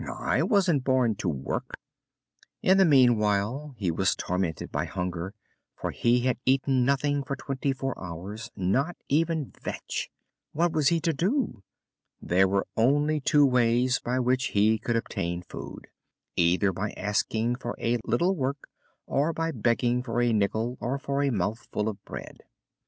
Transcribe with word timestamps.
I 0.09 0.41
wasn't 0.41 0.83
born 0.83 1.13
to 1.17 1.29
work!" 1.29 1.77
In 2.63 2.79
the 2.79 2.85
meanwhile 2.85 3.75
he 3.77 3.91
was 3.91 4.15
tormented 4.15 4.71
by 4.71 4.85
hunger, 4.85 5.35
for 5.75 5.91
he 5.91 6.21
had 6.21 6.39
eaten 6.43 6.83
nothing 6.83 7.21
for 7.23 7.35
twenty 7.35 7.71
four 7.71 7.95
hours 8.03 8.49
not 8.55 8.97
even 9.09 9.53
vetch. 9.61 10.09
What 10.53 10.71
was 10.71 10.87
he 10.87 10.99
to 11.01 11.13
do? 11.13 11.61
There 12.19 12.47
were 12.47 12.65
only 12.75 13.19
two 13.19 13.45
ways 13.45 13.99
by 13.99 14.19
which 14.19 14.45
he 14.57 14.79
could 14.79 14.95
obtain 14.95 15.43
food 15.43 15.85
either 16.35 16.73
by 16.73 16.93
asking 16.97 17.57
for 17.57 17.75
a 17.79 17.99
little 18.03 18.35
work, 18.35 18.69
or 19.05 19.33
by 19.33 19.51
begging 19.51 20.01
for 20.01 20.19
a 20.19 20.33
nickel 20.33 20.79
or 20.81 20.97
for 20.97 21.21
a 21.21 21.29
mouthful 21.29 21.87
of 21.87 22.03
bread. 22.05 22.41